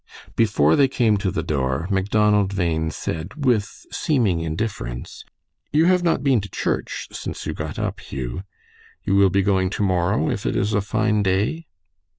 Before 0.35 0.75
they 0.75 0.87
came 0.87 1.17
to 1.17 1.29
the 1.29 1.43
door, 1.43 1.87
Macdonald 1.91 2.55
Bhain 2.55 2.89
said, 2.89 3.45
with 3.45 3.85
seeming 3.91 4.39
indifference, 4.39 5.23
"You 5.71 5.85
have 5.85 6.01
not 6.01 6.23
been 6.23 6.41
to 6.41 6.49
church 6.49 7.09
since 7.11 7.45
you 7.45 7.53
got 7.53 7.77
up, 7.77 7.99
Hugh. 7.99 8.41
You 9.03 9.13
will 9.15 9.29
be 9.29 9.43
going 9.43 9.69
to 9.69 9.83
morrow, 9.83 10.27
if 10.31 10.43
it 10.47 10.55
is 10.55 10.73
a 10.73 10.81
fine 10.81 11.21
day?" 11.21 11.67